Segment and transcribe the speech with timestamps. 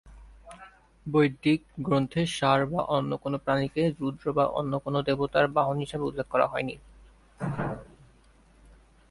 [1.05, 6.27] বৈদিক গ্রন্থে ষাঁড় বা অন্য কোন প্রাণীকে রুদ্র বা অন্য কোন দেবতার বাহন হিসেবে উল্লেখ
[6.29, 6.75] করা হয়নি।